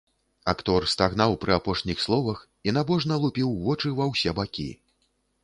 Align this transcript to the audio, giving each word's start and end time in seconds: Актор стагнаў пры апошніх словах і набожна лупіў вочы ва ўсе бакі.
Актор 0.51 0.87
стагнаў 0.93 1.35
пры 1.43 1.53
апошніх 1.59 2.01
словах 2.07 2.39
і 2.69 2.75
набожна 2.79 3.19
лупіў 3.27 3.53
вочы 3.69 3.95
ва 4.03 4.11
ўсе 4.15 4.35
бакі. 4.43 4.69